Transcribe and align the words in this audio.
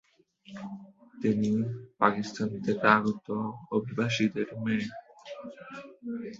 তিনি 1.15 1.51
পাকিস্তান 2.01 2.49
থেকে 2.65 2.85
আগত 2.97 3.27
অভিবাসীদের 3.71 4.47
মেয়ে। 4.63 4.87